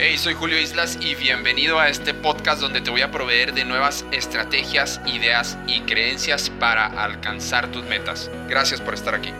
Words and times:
Hey, 0.00 0.16
soy 0.16 0.34
Julio 0.34 0.60
Islas 0.60 0.96
y 1.02 1.20
bienvenido 1.20 1.80
a 1.80 1.88
este 1.88 2.14
podcast 2.14 2.62
donde 2.62 2.80
te 2.80 2.88
voy 2.88 3.00
a 3.00 3.10
proveer 3.10 3.52
de 3.52 3.64
nuevas 3.64 4.06
estrategias, 4.12 5.02
ideas 5.12 5.58
y 5.66 5.80
creencias 5.80 6.50
para 6.50 6.86
alcanzar 6.86 7.66
tus 7.72 7.84
metas. 7.88 8.30
Gracias 8.48 8.80
por 8.80 8.94
estar 8.94 9.16
aquí. 9.16 9.30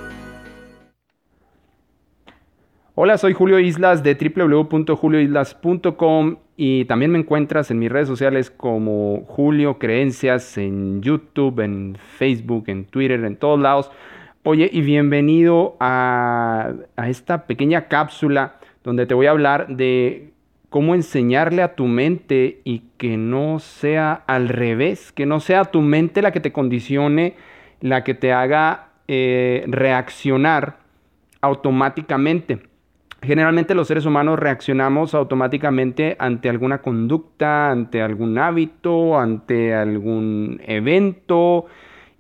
Hola, 2.97 3.19
soy 3.19 3.35
Julio 3.35 3.61
Islas 3.61 4.03
de 4.03 4.17
www.julioislas.com 4.17 6.39
y 6.57 6.87
también 6.87 7.13
me 7.13 7.21
encuentras 7.21 7.71
en 7.71 7.79
mis 7.79 7.93
redes 7.93 8.09
sociales 8.09 8.51
como 8.51 9.27
Julio 9.29 9.79
Creencias 9.79 10.59
en 10.59 11.03
YouTube, 11.03 11.61
en 11.61 11.97
Facebook, 12.17 12.65
en 12.67 12.85
Twitter, 12.85 13.25
en 13.25 13.37
todos 13.37 13.61
lados. 13.61 13.93
Oye, 14.43 14.69
y 14.73 14.81
bienvenido 14.81 15.77
a, 15.79 16.73
a 16.97 17.09
esta 17.09 17.47
pequeña 17.47 17.87
cápsula 17.87 18.59
donde 18.83 19.07
te 19.07 19.15
voy 19.15 19.27
a 19.27 19.31
hablar 19.31 19.69
de 19.69 20.33
cómo 20.71 20.95
enseñarle 20.95 21.63
a 21.63 21.75
tu 21.75 21.87
mente 21.87 22.61
y 22.65 22.85
que 22.97 23.17
no 23.17 23.59
sea 23.59 24.13
al 24.27 24.49
revés, 24.49 25.13
que 25.13 25.27
no 25.27 25.41
sea 25.41 25.65
tu 25.65 25.81
mente 25.81 26.23
la 26.23 26.33
que 26.33 26.41
te 26.41 26.53
condicione, 26.53 27.35
la 27.81 28.05
que 28.05 28.15
te 28.15 28.33
haga 28.33 28.89
eh, 29.07 29.65
reaccionar 29.69 30.79
automáticamente. 31.41 32.61
Generalmente 33.23 33.75
los 33.75 33.89
seres 33.89 34.07
humanos 34.07 34.39
reaccionamos 34.39 35.15
automáticamente 35.15 36.17
ante 36.21 36.49
alguna 36.49 36.83
conducta, 36.83 37.71
ante 37.71 38.01
algún 38.01 38.39
hábito, 38.39 39.19
ante 39.19 39.75
algún 39.75 40.61
evento 40.65 41.67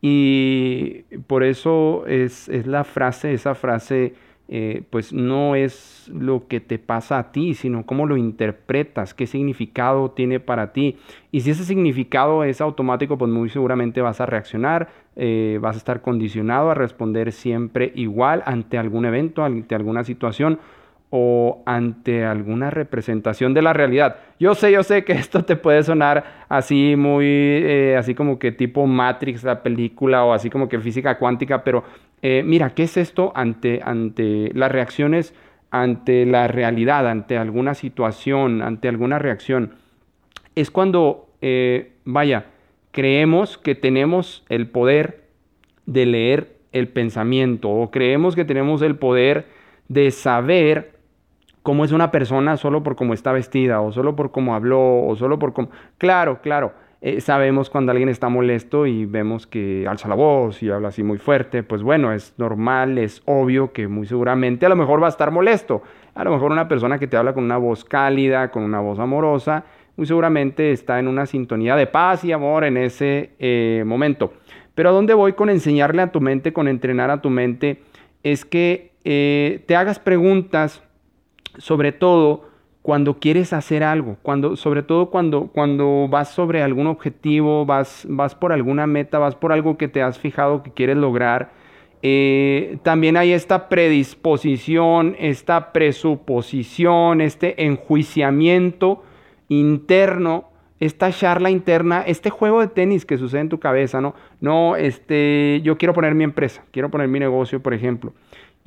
y 0.00 1.02
por 1.26 1.44
eso 1.44 2.04
es, 2.06 2.48
es 2.48 2.66
la 2.66 2.82
frase, 2.84 3.32
esa 3.32 3.54
frase 3.54 4.14
eh, 4.50 4.82
pues 4.88 5.12
no 5.12 5.54
es 5.54 6.10
lo 6.12 6.48
que 6.48 6.60
te 6.60 6.78
pasa 6.78 7.18
a 7.18 7.32
ti, 7.32 7.52
sino 7.52 7.84
cómo 7.84 8.06
lo 8.06 8.16
interpretas, 8.16 9.12
qué 9.12 9.26
significado 9.26 10.10
tiene 10.12 10.40
para 10.40 10.72
ti. 10.72 10.96
Y 11.30 11.42
si 11.42 11.50
ese 11.50 11.64
significado 11.64 12.44
es 12.44 12.62
automático, 12.62 13.18
pues 13.18 13.30
muy 13.30 13.50
seguramente 13.50 14.00
vas 14.00 14.22
a 14.22 14.26
reaccionar, 14.26 14.88
eh, 15.16 15.58
vas 15.60 15.76
a 15.76 15.78
estar 15.78 16.00
condicionado 16.00 16.70
a 16.70 16.74
responder 16.74 17.32
siempre 17.32 17.92
igual 17.94 18.42
ante 18.46 18.78
algún 18.78 19.04
evento, 19.04 19.44
ante 19.44 19.74
alguna 19.74 20.02
situación 20.04 20.58
o 21.10 21.62
ante 21.64 22.24
alguna 22.24 22.70
representación 22.70 23.54
de 23.54 23.62
la 23.62 23.72
realidad. 23.72 24.16
Yo 24.38 24.54
sé, 24.54 24.70
yo 24.72 24.82
sé 24.82 25.04
que 25.04 25.12
esto 25.14 25.44
te 25.44 25.56
puede 25.56 25.82
sonar 25.82 26.44
así 26.48 26.96
muy, 26.96 27.26
eh, 27.26 27.96
así 27.98 28.14
como 28.14 28.38
que 28.38 28.52
tipo 28.52 28.86
Matrix, 28.86 29.44
la 29.44 29.62
película, 29.62 30.24
o 30.24 30.32
así 30.32 30.50
como 30.50 30.68
que 30.68 30.78
física 30.80 31.18
cuántica, 31.18 31.64
pero 31.64 31.84
eh, 32.22 32.42
mira, 32.44 32.70
¿qué 32.70 32.84
es 32.84 32.96
esto 32.96 33.32
ante, 33.34 33.80
ante 33.82 34.50
las 34.54 34.70
reacciones, 34.70 35.34
ante 35.70 36.26
la 36.26 36.48
realidad, 36.48 37.08
ante 37.08 37.38
alguna 37.38 37.74
situación, 37.74 38.62
ante 38.62 38.88
alguna 38.88 39.18
reacción? 39.18 39.74
Es 40.54 40.70
cuando, 40.70 41.28
eh, 41.40 41.92
vaya, 42.04 42.46
creemos 42.90 43.56
que 43.56 43.74
tenemos 43.74 44.44
el 44.48 44.68
poder 44.68 45.24
de 45.86 46.04
leer 46.04 46.58
el 46.72 46.88
pensamiento 46.88 47.70
o 47.70 47.90
creemos 47.90 48.36
que 48.36 48.44
tenemos 48.44 48.82
el 48.82 48.96
poder 48.96 49.46
de 49.88 50.10
saber 50.10 50.97
cómo 51.68 51.84
es 51.84 51.92
una 51.92 52.10
persona 52.10 52.56
solo 52.56 52.82
por 52.82 52.96
cómo 52.96 53.12
está 53.12 53.30
vestida 53.30 53.82
o 53.82 53.92
solo 53.92 54.16
por 54.16 54.30
cómo 54.30 54.54
habló 54.54 55.04
o 55.06 55.16
solo 55.16 55.38
por 55.38 55.52
cómo... 55.52 55.68
Claro, 55.98 56.40
claro, 56.40 56.72
eh, 57.02 57.20
sabemos 57.20 57.68
cuando 57.68 57.92
alguien 57.92 58.08
está 58.08 58.30
molesto 58.30 58.86
y 58.86 59.04
vemos 59.04 59.46
que 59.46 59.84
alza 59.86 60.08
la 60.08 60.14
voz 60.14 60.62
y 60.62 60.70
habla 60.70 60.88
así 60.88 61.02
muy 61.02 61.18
fuerte, 61.18 61.62
pues 61.62 61.82
bueno, 61.82 62.10
es 62.10 62.32
normal, 62.38 62.96
es 62.96 63.20
obvio 63.26 63.74
que 63.74 63.86
muy 63.86 64.06
seguramente 64.06 64.64
a 64.64 64.70
lo 64.70 64.76
mejor 64.76 65.02
va 65.02 65.08
a 65.08 65.10
estar 65.10 65.30
molesto. 65.30 65.82
A 66.14 66.24
lo 66.24 66.30
mejor 66.30 66.52
una 66.52 66.68
persona 66.68 66.98
que 66.98 67.06
te 67.06 67.18
habla 67.18 67.34
con 67.34 67.44
una 67.44 67.58
voz 67.58 67.84
cálida, 67.84 68.50
con 68.50 68.62
una 68.62 68.80
voz 68.80 68.98
amorosa, 68.98 69.64
muy 69.98 70.06
seguramente 70.06 70.72
está 70.72 70.98
en 70.98 71.06
una 71.06 71.26
sintonía 71.26 71.76
de 71.76 71.86
paz 71.86 72.24
y 72.24 72.32
amor 72.32 72.64
en 72.64 72.78
ese 72.78 73.32
eh, 73.38 73.82
momento. 73.84 74.32
Pero 74.74 74.88
a 74.88 74.92
dónde 74.92 75.12
voy 75.12 75.34
con 75.34 75.50
enseñarle 75.50 76.00
a 76.00 76.12
tu 76.12 76.22
mente, 76.22 76.54
con 76.54 76.66
entrenar 76.66 77.10
a 77.10 77.20
tu 77.20 77.28
mente, 77.28 77.82
es 78.22 78.46
que 78.46 78.92
eh, 79.04 79.64
te 79.66 79.76
hagas 79.76 79.98
preguntas 79.98 80.82
sobre 81.58 81.92
todo 81.92 82.48
cuando 82.82 83.18
quieres 83.18 83.52
hacer 83.52 83.82
algo, 83.82 84.16
cuando, 84.22 84.56
sobre 84.56 84.82
todo 84.82 85.10
cuando, 85.10 85.48
cuando 85.48 86.08
vas 86.08 86.30
sobre 86.30 86.62
algún 86.62 86.86
objetivo, 86.86 87.66
vas, 87.66 88.06
vas 88.08 88.34
por 88.34 88.52
alguna 88.52 88.86
meta, 88.86 89.18
vas 89.18 89.34
por 89.34 89.52
algo 89.52 89.76
que 89.76 89.88
te 89.88 90.02
has 90.02 90.18
fijado 90.18 90.62
que 90.62 90.72
quieres 90.72 90.96
lograr. 90.96 91.52
Eh, 92.00 92.78
también 92.84 93.16
hay 93.16 93.32
esta 93.32 93.68
predisposición, 93.68 95.16
esta 95.18 95.72
presuposición, 95.72 97.20
este 97.20 97.66
enjuiciamiento 97.66 99.02
interno, 99.48 100.48
esta 100.80 101.10
charla 101.10 101.50
interna, 101.50 102.02
este 102.06 102.30
juego 102.30 102.60
de 102.60 102.68
tenis 102.68 103.04
que 103.04 103.18
sucede 103.18 103.40
en 103.42 103.48
tu 103.48 103.58
cabeza, 103.58 104.00
¿no? 104.00 104.14
No, 104.40 104.76
este, 104.76 105.60
yo 105.62 105.76
quiero 105.76 105.92
poner 105.92 106.14
mi 106.14 106.24
empresa, 106.24 106.64
quiero 106.70 106.88
poner 106.88 107.08
mi 107.08 107.18
negocio, 107.18 107.60
por 107.60 107.74
ejemplo 107.74 108.14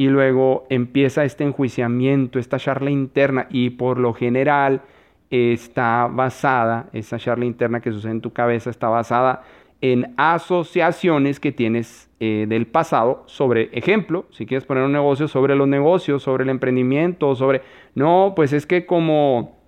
y 0.01 0.07
luego 0.07 0.65
empieza 0.71 1.25
este 1.25 1.43
enjuiciamiento, 1.43 2.39
esta 2.39 2.57
charla 2.57 2.89
interna 2.89 3.45
y 3.51 3.69
por 3.69 3.99
lo 3.99 4.15
general 4.15 4.81
está 5.29 6.07
basada, 6.07 6.89
esa 6.91 7.19
charla 7.19 7.45
interna 7.45 7.81
que 7.81 7.91
sucede 7.91 8.13
en 8.13 8.21
tu 8.21 8.33
cabeza 8.33 8.71
está 8.71 8.89
basada 8.89 9.43
en 9.79 10.15
asociaciones 10.17 11.39
que 11.39 11.51
tienes 11.51 12.09
eh, 12.19 12.47
del 12.49 12.65
pasado 12.65 13.21
sobre, 13.27 13.69
ejemplo, 13.73 14.25
si 14.31 14.47
quieres 14.47 14.65
poner 14.65 14.85
un 14.85 14.91
negocio, 14.91 15.27
sobre 15.27 15.55
los 15.55 15.67
negocios, 15.67 16.23
sobre 16.23 16.45
el 16.45 16.49
emprendimiento, 16.49 17.35
sobre, 17.35 17.61
no, 17.93 18.33
pues 18.35 18.53
es 18.53 18.65
que 18.65 18.87
como 18.87 19.59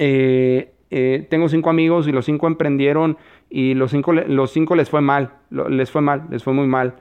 eh, 0.00 0.72
eh, 0.90 1.24
tengo 1.30 1.48
cinco 1.48 1.70
amigos 1.70 2.08
y 2.08 2.10
los 2.10 2.24
cinco 2.24 2.48
emprendieron 2.48 3.16
y 3.48 3.74
los 3.74 3.92
cinco, 3.92 4.12
los 4.12 4.50
cinco 4.50 4.74
les 4.74 4.90
fue 4.90 5.02
mal, 5.02 5.34
les 5.50 5.88
fue 5.88 6.00
mal, 6.00 6.24
les 6.30 6.42
fue 6.42 6.52
muy 6.52 6.66
mal. 6.66 6.96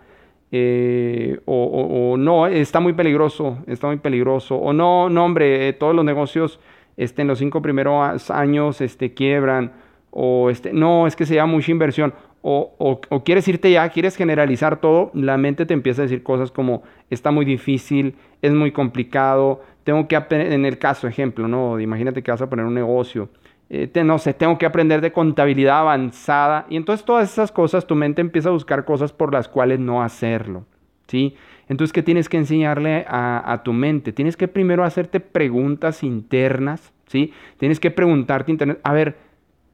Eh, 0.52 1.40
o, 1.46 2.16
no, 2.18 2.48
está 2.48 2.80
muy 2.80 2.94
peligroso, 2.94 3.58
está 3.68 3.88
muy 3.88 3.98
peligroso, 3.98 4.56
o 4.56 4.72
no, 4.72 5.10
no 5.10 5.26
hombre, 5.26 5.68
eh, 5.68 5.74
todos 5.74 5.94
los 5.94 6.06
negocios 6.06 6.60
este, 6.96 7.24
en 7.24 7.28
los 7.28 7.40
cinco 7.40 7.62
primeros 7.62 8.32
años 8.32 8.80
este, 8.80 9.14
quiebran, 9.14 9.74
o 10.12 10.50
este, 10.50 10.72
no, 10.72 11.06
es 11.06 11.18
que 11.18 11.26
se 11.26 11.36
llama 11.36 11.54
mucha 11.54 11.72
inversión, 11.72 12.14
o, 12.42 12.74
o, 12.78 13.24
quieres 13.24 13.46
irte 13.50 13.70
ya, 13.72 13.90
quieres 13.90 14.16
generalizar 14.16 14.80
todo, 14.80 15.12
la 15.14 15.38
mente 15.38 15.66
te 15.66 15.74
empieza 15.74 16.04
a 16.04 16.06
decir 16.06 16.24
cosas 16.24 16.50
como 16.50 16.84
está 17.10 17.30
muy 17.32 17.44
difícil, 17.44 18.16
es 18.42 18.54
muy 18.54 18.72
complicado, 18.72 19.62
tengo 19.84 20.08
que, 20.08 20.16
en 20.30 20.66
el 20.66 20.78
caso, 20.78 21.08
ejemplo, 21.08 21.50
¿no? 21.50 21.78
Imagínate 21.80 22.24
que 22.24 22.32
vas 22.32 22.42
a 22.42 22.50
poner 22.50 22.66
un 22.66 22.74
negocio, 22.74 23.30
eh, 23.70 23.92
no 24.04 24.18
sé, 24.18 24.34
tengo 24.34 24.58
que 24.58 24.66
aprender 24.66 25.02
de 25.02 25.12
contabilidad 25.12 25.80
avanzada. 25.80 26.66
Y 26.70 26.78
entonces 26.78 27.06
todas 27.06 27.32
esas 27.32 27.52
cosas, 27.52 27.86
tu 27.86 27.96
mente 27.96 28.22
empieza 28.22 28.50
a 28.50 28.54
buscar 28.54 28.86
cosas 28.86 29.12
por 29.12 29.34
las 29.34 29.48
cuales 29.48 29.80
no 29.80 30.02
hacerlo. 30.02 30.66
¿Sí? 31.08 31.36
Entonces, 31.70 31.94
¿qué 31.94 32.04
tienes 32.04 32.30
que 32.30 32.38
enseñarle 32.38 33.06
a, 33.08 33.62
tu 33.64 33.74
mente? 33.74 34.14
Tienes 34.14 34.38
que 34.38 34.48
primero 34.48 34.84
hacerte 34.84 35.20
preguntas 35.20 36.04
internas, 36.04 36.94
¿sí? 37.08 37.34
Tienes 37.58 37.80
que 37.80 37.92
preguntarte 37.92 38.52
internet, 38.52 38.80
a 38.84 38.94
ver, 38.94 39.18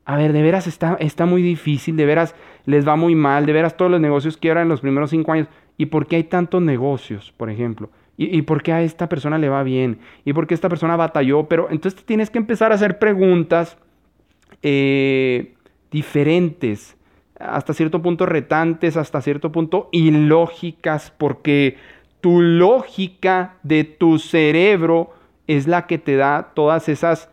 a 0.06 0.18
ver, 0.18 0.34
de 0.34 0.42
veras 0.42 0.68
está, 0.68 0.98
está 1.00 1.26
muy 1.26 1.42
difícil, 1.42 1.96
de 1.96 2.06
veras 2.06 2.36
les 2.66 2.88
va 2.88 2.96
muy 2.96 3.16
mal, 3.16 3.46
de 3.46 3.54
veras 3.54 3.78
todos 3.78 3.92
los 3.92 4.02
negocios 4.02 4.38
quiebran 4.38 4.64
en 4.64 4.70
los 4.70 4.82
primeros 4.82 5.12
cinco 5.12 5.34
años. 5.34 5.48
¿Y 5.78 5.88
por 5.88 6.08
qué 6.08 6.18
hay 6.18 6.24
tantos 6.24 6.62
negocios, 6.62 7.32
por 7.38 7.50
ejemplo? 7.50 7.90
¿Y, 8.18 8.38
¿Y, 8.38 8.44
por 8.44 8.62
qué 8.62 8.74
a 8.74 8.82
esta 8.82 9.10
persona 9.10 9.38
le 9.40 9.50
va 9.50 9.64
bien? 9.64 10.00
¿Y 10.24 10.34
por 10.34 10.46
qué 10.46 10.54
esta 10.54 10.70
persona 10.70 10.96
batalló? 10.96 11.48
Pero 11.48 11.68
entonces 11.72 12.04
tienes 12.06 12.30
que 12.30 12.38
empezar 12.38 12.72
a 12.72 12.76
hacer 12.76 13.00
preguntas 13.00 13.78
eh, 14.64 15.54
diferentes, 15.92 16.98
hasta 17.40 17.74
cierto 17.74 18.02
punto 18.02 18.26
retantes, 18.26 18.98
hasta 18.98 19.22
cierto 19.22 19.52
punto 19.52 19.90
ilógicas, 19.92 21.14
porque 21.18 21.78
tu 22.22 22.42
lógica 22.42 23.58
de 23.64 23.84
tu 23.84 24.18
cerebro 24.18 25.14
es 25.46 25.68
la 25.68 25.86
que 25.88 25.98
te 25.98 26.16
da 26.16 26.54
todas 26.56 26.88
esas 26.90 27.30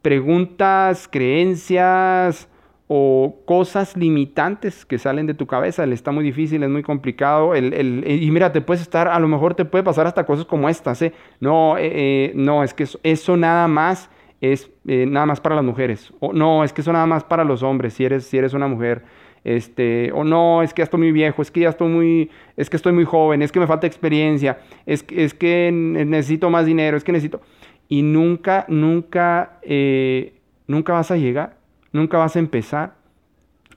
preguntas, 0.00 1.06
creencias 1.06 2.48
o 2.88 3.36
cosas 3.46 3.96
limitantes 3.96 4.84
que 4.84 4.98
salen 4.98 5.26
de 5.26 5.34
tu 5.34 5.46
cabeza. 5.46 5.84
El 5.84 5.92
está 5.92 6.12
muy 6.12 6.24
difícil, 6.24 6.62
es 6.62 6.68
muy 6.68 6.82
complicado. 6.82 7.54
El, 7.54 8.04
y 8.06 8.30
mira, 8.30 8.52
te 8.52 8.60
puedes 8.60 8.82
estar, 8.82 9.08
a 9.08 9.18
lo 9.18 9.28
mejor 9.28 9.54
te 9.54 9.64
puede 9.64 9.84
pasar 9.84 10.06
hasta 10.06 10.26
cosas 10.26 10.44
como 10.44 10.68
estas. 10.68 11.00
¿eh? 11.02 11.12
No, 11.40 11.76
eh, 11.78 12.32
no, 12.34 12.64
es 12.64 12.74
que 12.74 12.86
eso 13.02 13.36
nada 13.36 13.68
más 13.68 14.10
es 14.42 14.68
eh, 14.88 15.06
nada 15.06 15.24
más 15.24 15.40
para 15.40 15.54
las 15.54 15.64
mujeres. 15.64 16.12
O 16.18 16.32
no, 16.32 16.64
es 16.64 16.72
que 16.72 16.80
eso 16.80 16.92
nada 16.92 17.06
más 17.06 17.22
para 17.22 17.44
los 17.44 17.62
hombres, 17.62 17.94
si 17.94 18.04
eres, 18.04 18.26
si 18.26 18.36
eres 18.36 18.52
una 18.52 18.66
mujer. 18.66 19.04
Este, 19.44 20.10
o 20.12 20.24
no, 20.24 20.62
es 20.62 20.74
que 20.74 20.80
ya 20.80 20.84
estoy 20.84 20.98
muy 20.98 21.12
viejo, 21.12 21.42
es 21.42 21.50
que 21.50 21.60
ya 21.60 21.68
estoy 21.68 21.88
muy, 21.88 22.30
es 22.56 22.68
que 22.68 22.76
estoy 22.76 22.92
muy 22.92 23.04
joven, 23.04 23.40
es 23.40 23.52
que 23.52 23.60
me 23.60 23.66
falta 23.66 23.86
experiencia, 23.86 24.58
es, 24.84 25.04
es 25.10 25.34
que 25.34 25.70
necesito 25.72 26.50
más 26.50 26.66
dinero, 26.66 26.96
es 26.96 27.04
que 27.04 27.12
necesito. 27.12 27.40
Y 27.88 28.02
nunca, 28.02 28.64
nunca, 28.68 29.58
eh, 29.62 30.34
nunca 30.66 30.92
vas 30.92 31.12
a 31.12 31.16
llegar, 31.16 31.56
nunca 31.92 32.18
vas 32.18 32.34
a 32.34 32.40
empezar, 32.40 32.94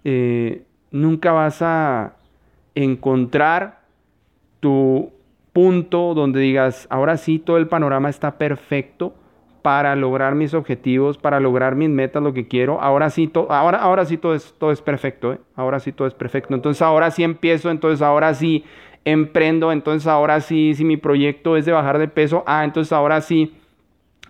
eh, 0.03 0.63
nunca 0.89 1.31
vas 1.31 1.61
a 1.61 2.15
encontrar 2.73 3.81
tu 4.59 5.11
punto 5.53 6.15
donde 6.15 6.39
digas, 6.39 6.87
ahora 6.89 7.17
sí, 7.17 7.37
todo 7.37 7.57
el 7.57 7.67
panorama 7.67 8.09
está 8.09 8.39
perfecto 8.39 9.13
para 9.65 9.95
lograr 9.95 10.35
mis 10.35 10.53
objetivos, 10.53 11.17
para 11.17 11.39
lograr 11.39 11.73
mis 11.73 11.89
metas, 11.89 12.21
lo 12.21 12.33
que 12.33 12.47
quiero. 12.47 12.79
Ahora 12.79 13.09
sí, 13.09 13.31
ahora, 13.49 13.79
ahora 13.79 14.05
sí 14.05 14.15
todo 14.15 14.35
es, 14.35 14.53
todo 14.59 14.71
es 14.71 14.79
perfecto, 14.79 15.33
¿eh? 15.33 15.39
ahora 15.55 15.79
sí 15.79 15.91
todo 15.91 16.07
es 16.07 16.13
perfecto. 16.13 16.53
Entonces 16.53 16.83
ahora 16.83 17.09
sí 17.09 17.23
empiezo, 17.23 17.71
entonces 17.71 18.03
ahora 18.03 18.35
sí 18.35 18.63
emprendo, 19.05 19.71
entonces 19.71 20.05
ahora 20.05 20.39
sí, 20.39 20.75
si 20.75 20.85
mi 20.85 20.97
proyecto 20.97 21.57
es 21.57 21.65
de 21.65 21.71
bajar 21.71 21.97
de 21.97 22.07
peso, 22.07 22.43
ah, 22.45 22.63
entonces 22.63 22.93
ahora 22.93 23.21
sí, 23.21 23.55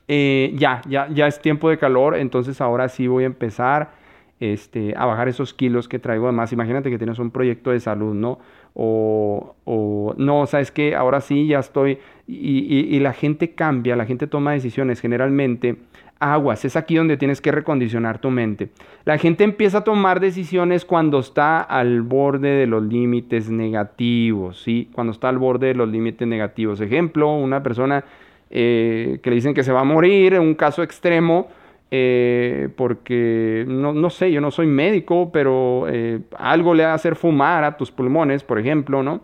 eh, 0.08 0.54
ya, 0.56 0.80
ya, 0.88 1.10
ya 1.10 1.28
es 1.28 1.42
tiempo 1.42 1.70
de 1.70 1.78
calor, 1.78 2.16
entonces 2.16 2.62
ahora 2.62 2.88
sí 2.88 3.08
voy 3.08 3.24
a 3.24 3.28
empezar 3.28 3.92
este, 4.40 4.94
a 4.96 5.06
bajar 5.06 5.28
esos 5.28 5.54
kilos 5.54 5.90
que 5.90 6.00
traigo 6.00 6.28
además. 6.28 6.54
Imagínate 6.54 6.90
que 6.90 6.98
tienes 6.98 7.20
un 7.20 7.30
proyecto 7.30 7.72
de 7.72 7.82
salud, 7.82 8.16
¿no? 8.16 8.40
O, 8.76 9.56
o 9.64 10.14
no, 10.18 10.46
sabes 10.46 10.70
que 10.70 10.96
ahora 10.96 11.22
sí 11.22 11.48
ya 11.48 11.60
estoy, 11.60 11.98
y, 12.28 13.00
la 13.00 13.14
gente 13.14 13.52
cambia, 13.52 13.96
la 13.96 14.06
gente 14.06 14.28
toma 14.28 14.54
decisiones 14.54 15.02
generalmente. 15.02 15.78
Aguas, 16.18 16.64
es 16.64 16.76
aquí 16.76 16.96
donde 16.96 17.18
tienes 17.18 17.42
que 17.42 17.52
recondicionar 17.52 18.20
tu 18.20 18.32
mente. 18.32 18.70
La 19.04 19.18
gente 19.18 19.44
empieza 19.44 19.80
a 19.80 19.84
tomar 19.84 20.20
decisiones 20.22 20.86
cuando 20.86 21.20
está 21.20 21.60
al 21.60 22.02
borde 22.02 22.50
de 22.50 22.68
los 22.68 22.84
límites 22.84 23.50
negativos, 23.50 24.62
¿sí? 24.62 24.90
Cuando 24.94 25.12
está 25.12 25.30
al 25.30 25.38
borde 25.38 25.68
de 25.68 25.76
los 25.76 25.90
límites 25.90 26.26
negativos. 26.28 26.80
Ejemplo, 26.80 27.36
una 27.36 27.62
persona 27.62 28.06
eh, 28.50 29.20
que 29.22 29.30
le 29.30 29.36
dicen 29.36 29.54
que 29.54 29.64
se 29.64 29.74
va 29.74 29.82
a 29.82 29.84
morir, 29.84 30.40
un 30.40 30.56
caso 30.56 30.84
extremo, 30.84 31.50
eh, 31.98 32.70
porque 32.76 33.64
no, 33.68 33.94
no, 33.94 34.10
sé, 34.10 34.30
yo 34.30 34.42
no 34.42 34.52
soy 34.52 34.68
médico, 34.68 35.32
pero 35.32 35.86
eh, 35.88 36.20
algo 36.38 36.74
le 36.74 36.84
a 36.84 36.94
hacer 36.94 37.16
fumar 37.16 37.64
a 37.64 37.78
tus 37.78 37.90
pulmones, 37.90 38.44
por 38.44 38.60
ejemplo, 38.60 39.02
¿no? 39.02 39.22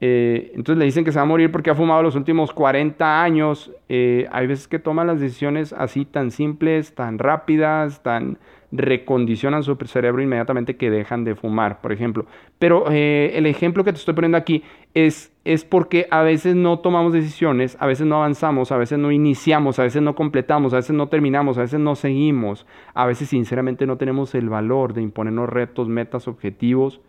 Eh, 0.00 0.52
entonces 0.54 0.78
le 0.78 0.84
dicen 0.84 1.04
que 1.04 1.12
se 1.12 1.18
va 1.18 1.22
a 1.22 1.26
morir 1.26 1.50
porque 1.50 1.70
ha 1.70 1.74
fumado 1.74 2.02
los 2.02 2.14
últimos 2.14 2.52
40 2.52 3.22
años. 3.22 3.72
hay 3.88 4.46
veces 4.46 4.68
que 4.68 4.78
toman 4.78 5.06
las 5.06 5.20
decisiones 5.20 5.72
así 5.72 6.04
tan 6.04 6.30
simples, 6.30 6.94
tan 6.94 7.18
rápidas, 7.18 8.02
tan 8.02 8.38
recondicionan 8.70 9.62
su 9.62 9.76
cerebro 9.86 10.22
inmediatamente 10.22 10.76
que 10.76 10.90
dejan 10.90 11.24
de 11.24 11.34
fumar, 11.34 11.80
por 11.80 11.92
ejemplo. 11.92 12.26
Pero 12.58 12.90
eh, 12.90 13.32
el 13.34 13.46
ejemplo 13.46 13.82
que 13.82 13.92
te 13.92 13.98
estoy 13.98 14.14
poniendo 14.14 14.36
aquí 14.36 14.62
es, 14.94 15.32
es 15.44 15.64
porque 15.64 16.06
a 16.10 16.22
veces 16.22 16.54
no 16.54 16.78
tomamos 16.80 17.12
decisiones, 17.12 17.76
a 17.80 17.86
veces 17.86 18.06
no 18.06 18.16
avanzamos, 18.16 18.70
a 18.70 18.76
veces 18.76 18.98
no 18.98 19.10
iniciamos, 19.10 19.78
a 19.78 19.84
veces 19.84 20.02
no 20.02 20.14
completamos, 20.14 20.74
a 20.74 20.76
veces 20.76 20.94
no 20.94 21.08
terminamos, 21.08 21.56
a 21.56 21.62
veces 21.62 21.80
no 21.80 21.94
seguimos, 21.94 22.66
a 22.92 23.06
veces 23.06 23.30
sinceramente 23.30 23.86
no 23.86 23.96
tenemos 23.96 24.34
el 24.34 24.50
valor 24.50 24.92
de 24.92 25.02
imponernos 25.02 25.48
retos, 25.48 25.88
metas, 25.88 26.28
objetivos, 26.28 27.00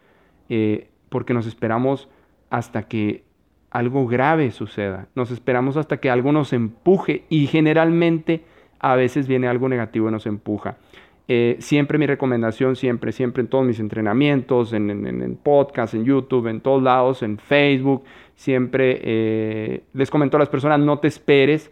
eh, 0.47 0.87
porque 1.09 1.33
nos 1.33 1.45
esperamos 1.45 2.09
hasta 2.49 2.83
que 2.83 3.23
algo 3.71 4.07
grave 4.07 4.51
suceda, 4.51 5.07
nos 5.15 5.31
esperamos 5.31 5.77
hasta 5.77 5.97
que 5.97 6.09
algo 6.09 6.31
nos 6.31 6.53
empuje 6.53 7.23
y 7.29 7.47
generalmente 7.47 8.43
a 8.79 8.95
veces 8.95 9.27
viene 9.27 9.47
algo 9.47 9.69
negativo 9.69 10.09
y 10.09 10.11
nos 10.11 10.25
empuja. 10.25 10.77
Eh, 11.31 11.57
siempre 11.59 11.99
mi 11.99 12.07
recomendación, 12.07 12.75
siempre, 12.75 13.11
siempre 13.11 13.41
en 13.41 13.49
todos 13.49 13.63
mis 13.63 13.79
entrenamientos, 13.79 14.73
en, 14.73 14.89
en, 14.89 15.35
podcast, 15.35 15.93
en 15.93 16.03
YouTube, 16.03 16.47
en 16.47 16.59
todos 16.59 16.81
lados, 16.81 17.21
en 17.21 17.37
Facebook, 17.37 18.03
siempre 18.33 18.99
eh, 19.03 19.83
les 19.93 20.09
comento 20.09 20.37
a 20.37 20.39
las 20.39 20.49
personas, 20.49 20.79
no 20.79 20.97
te 20.97 21.07
esperes 21.07 21.69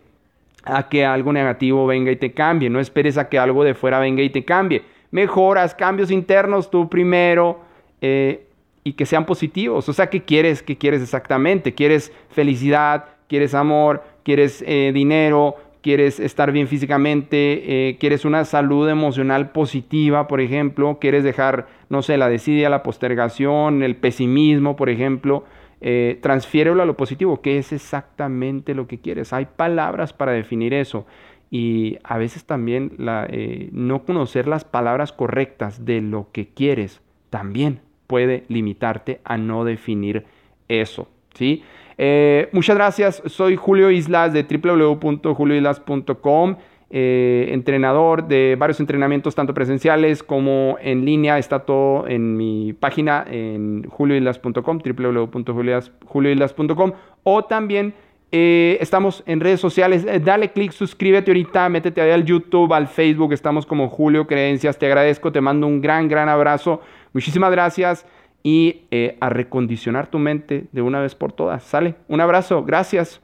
a 0.64 0.90
que 0.90 1.06
algo 1.06 1.34
negativo 1.34 1.88
venga 1.88 2.12
y 2.12 2.18
te 2.18 2.34
cambie, 2.34 2.70
no 2.70 2.80
esperes 2.80 3.18
a 3.18 3.30
que 3.30 3.40
algo 3.40 3.64
de 3.64 3.74
fuera 3.74 4.00
venga 4.00 4.22
y 4.22 4.30
te 4.30 4.46
cambie. 4.46 4.84
Mejoras, 5.10 5.74
cambios 5.74 6.12
internos 6.12 6.70
tú 6.70 6.88
primero 6.88 7.62
eh, 8.02 8.47
y 8.88 8.94
que 8.94 9.06
sean 9.06 9.26
positivos. 9.26 9.90
O 9.90 9.94
sea, 9.94 10.10
¿qué 10.10 10.24
quieres? 10.24 10.64
¿Qué 10.64 10.78
quieres 10.78 11.02
exactamente? 11.02 11.74
¿Quieres 11.74 12.12
felicidad? 12.30 13.06
¿Quieres 13.28 13.54
amor? 13.54 14.04
¿Quieres 14.24 14.64
dinero? 14.66 15.56
quieres 15.88 16.20
estar 16.20 16.52
bien 16.52 16.68
físicamente, 16.68 17.90
eh, 17.90 17.98
quieres 17.98 18.26
una 18.26 18.44
salud 18.44 18.90
emocional 18.90 19.52
positiva, 19.52 20.28
por 20.28 20.42
ejemplo, 20.42 20.98
quieres 21.00 21.24
dejar, 21.24 21.68
no 21.88 22.02
sé, 22.02 22.18
la 22.18 22.28
desidia, 22.28 22.70
la 22.70 22.84
postergación, 22.84 23.84
el 23.84 23.96
pesimismo, 23.96 24.76
por 24.76 24.90
ejemplo, 24.90 25.46
eh, 25.80 26.20
transfiérelo 26.22 26.84
a 26.84 26.86
lo 26.86 26.98
positivo, 26.98 27.42
¿qué 27.42 27.58
es 27.58 27.72
exactamente 27.72 28.76
lo 28.76 28.86
que 28.86 29.00
quieres? 29.00 29.32
Hay 29.32 29.46
palabras 29.46 30.12
para 30.12 30.34
definir 30.34 30.74
eso 30.74 31.06
y 31.50 31.98
a 32.04 32.18
veces 32.18 32.44
también 32.44 32.92
la, 32.98 33.26
eh, 33.30 33.70
no 33.72 34.04
conocer 34.04 34.46
las 34.46 34.66
palabras 34.66 35.14
correctas 35.14 35.86
de 35.86 36.02
lo 36.02 36.28
que 36.34 36.50
quieres 36.50 37.02
también 37.30 37.87
puede 38.08 38.46
limitarte 38.48 39.20
a 39.24 39.38
no 39.38 39.64
definir 39.66 40.26
eso, 40.68 41.08
¿sí? 41.34 41.64
Eh, 41.98 42.50
muchas 42.52 42.76
gracias, 42.76 43.24
soy 43.26 43.56
Julio 43.56 43.90
Islas 43.92 44.34
de 44.34 44.44
www.julioislas.com. 44.44 46.58
Eh, 46.90 47.50
entrenador 47.52 48.30
de 48.30 48.56
varios 48.58 48.80
entrenamientos 48.80 49.36
tanto 49.36 49.54
presenciales 49.54 50.24
como 50.24 50.78
en 50.82 51.04
línea. 51.04 51.38
Está 51.38 51.60
todo 51.60 52.08
en 52.08 52.38
mi 52.38 52.72
página 52.72 53.26
en 53.30 53.84
julioislas.com, 53.90 54.80
www.julioislas.com 54.80 56.94
o 57.24 57.44
también 57.44 57.94
eh, 58.32 58.78
estamos 58.82 59.24
en 59.26 59.40
redes 59.40 59.60
sociales. 59.60 60.06
dale 60.24 60.52
click, 60.52 60.72
suscríbete 60.72 61.32
ahorita, 61.32 61.70
métete 61.70 62.02
ahí 62.02 62.12
al 62.12 62.26
YouTube, 62.26 62.74
al 62.74 62.88
Facebook. 62.88 63.34
Estamos 63.34 63.66
como 63.66 63.90
Julio 63.90 64.28
Creencias. 64.28 64.78
Te 64.78 64.86
agradezco, 64.86 65.32
te 65.32 65.42
mando 65.42 65.68
un 65.68 65.82
gran, 65.82 66.08
gran 66.08 66.30
abrazo. 66.30 66.82
Muchísimas 67.14 67.52
gracias 67.52 68.06
y 68.44 68.82
eh, 68.92 69.18
a 69.20 69.30
recondicionar 69.30 70.08
tu 70.08 70.20
mente 70.20 70.68
de 70.72 70.82
una 70.82 71.00
vez 71.00 71.16
por 71.16 71.32
todas. 71.32 71.64
Sale, 71.64 71.96
un 72.08 72.22
abrazo, 72.22 72.64
gracias. 72.64 73.22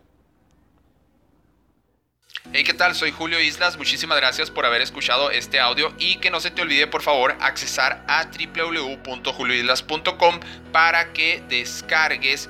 Hey, 2.51 2.63
¿qué 2.65 2.73
tal? 2.73 2.93
Soy 2.93 3.11
Julio 3.11 3.39
Islas. 3.39 3.77
Muchísimas 3.77 4.17
gracias 4.17 4.51
por 4.51 4.65
haber 4.65 4.81
escuchado 4.81 5.31
este 5.31 5.59
audio 5.59 5.93
y 5.97 6.17
que 6.17 6.29
no 6.29 6.39
se 6.39 6.51
te 6.51 6.61
olvide, 6.61 6.87
por 6.87 7.01
favor, 7.01 7.35
accesar 7.39 8.03
a 8.07 8.25
www.julioislas.com 8.25 10.39
para 10.71 11.13
que 11.13 11.41
descargues 11.47 12.49